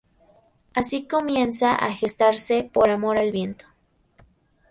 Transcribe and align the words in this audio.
Así 0.73 1.07
comienza 1.07 1.75
a 1.75 1.93
gestarse 1.93 2.63
Por 2.63 2.89
amor 2.89 3.19
al 3.19 3.31
viento. 3.31 3.67